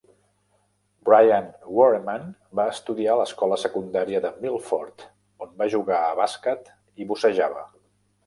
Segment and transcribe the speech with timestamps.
[1.09, 1.49] Brian
[1.79, 2.23] Woermann
[2.59, 5.05] va estudiar a l'escola secundària de Milford,
[5.47, 6.73] on va jugar a bàsquet
[7.05, 7.63] i bussejava.